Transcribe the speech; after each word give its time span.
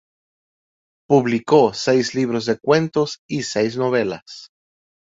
Publicó 1.07 1.75
seis 1.75 2.15
libros 2.15 2.47
de 2.47 2.57
cuentos 2.57 3.19
y 3.29 3.43
seis 3.43 3.77
novelas. 3.77 4.49